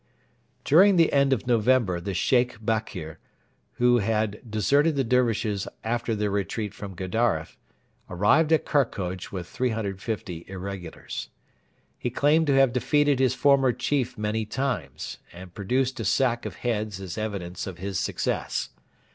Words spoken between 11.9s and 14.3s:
He claimed to have defeated his former chief